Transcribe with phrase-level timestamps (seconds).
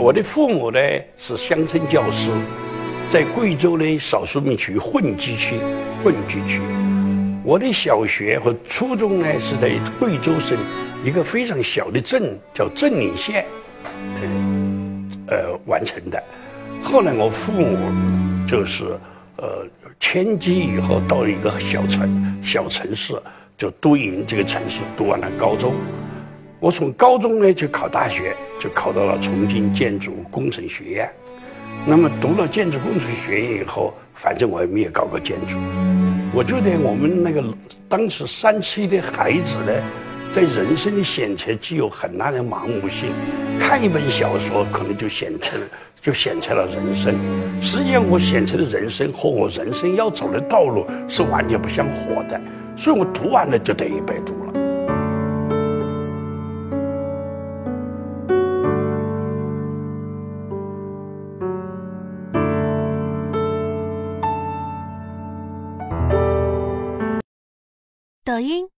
[0.00, 0.78] 我的父母呢
[1.16, 2.30] 是乡村教师，
[3.10, 5.56] 在贵州的少数民族混居区，
[6.04, 6.62] 混居区。
[7.42, 10.56] 我的小学和初中呢是在贵州省
[11.04, 13.44] 一个非常小的镇，叫镇岭县，
[15.26, 16.22] 呃，呃完成的。
[16.80, 17.76] 后来我父母
[18.46, 18.84] 就是
[19.38, 19.66] 呃
[19.98, 23.20] 迁居以后，到了一个小城小城市，
[23.56, 25.74] 就都营这个城市读完了高中。
[26.60, 31.08] 我从高中呢就考大学，就考到了重庆建筑工程学院。
[31.86, 35.56] 那么读了建筑工程学院以后，反正我也没有搞过建筑。
[36.34, 37.44] 我觉得我们那个
[37.88, 39.72] 当时三七的孩子呢，
[40.32, 43.12] 在人生的选择具有很大的盲目性。
[43.60, 45.50] 看一本小说，可能就选择
[46.00, 47.14] 就选择了人生。
[47.62, 52.40] 实际上，我选择的人生和我人生要走的道路是完全不相合的。
[52.76, 54.47] 所以我读完了就等于白读了。
[68.28, 68.68] 抖音。